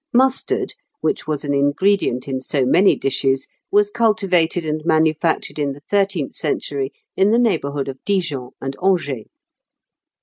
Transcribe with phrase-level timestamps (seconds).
[0.13, 5.81] Mustard, which was an ingredient in so many dishes, was cultivated and manufactured in the
[5.81, 9.27] thirteenth century in the neighbourhood of Dijon and Angers.